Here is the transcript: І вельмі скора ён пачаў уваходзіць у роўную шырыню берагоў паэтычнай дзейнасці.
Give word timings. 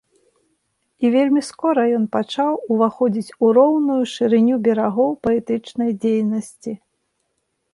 І 1.03 1.11
вельмі 1.15 1.41
скора 1.49 1.83
ён 1.97 2.07
пачаў 2.15 2.53
уваходзіць 2.75 3.35
у 3.39 3.51
роўную 3.59 3.99
шырыню 4.13 4.55
берагоў 4.69 5.11
паэтычнай 5.29 5.91
дзейнасці. 6.01 6.73